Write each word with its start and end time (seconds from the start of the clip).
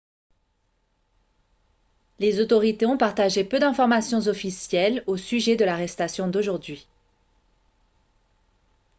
les 2.17 2.39
autorités 2.39 2.87
ont 2.87 2.97
partagé 2.97 3.43
peu 3.43 3.59
d'informations 3.59 4.19
officielles 4.25 5.03
au 5.05 5.15
sujet 5.15 5.55
de 5.55 5.63
l'arrestation 5.63 6.27
d'aujourd'hui 6.27 6.87